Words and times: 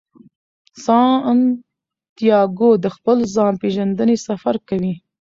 سانتیاګو 0.85 2.69
د 2.83 2.85
خپل 2.95 3.17
ځان 3.35 3.53
پیژندنې 3.61 4.15
سفر 4.27 4.55
کوي. 4.69 4.93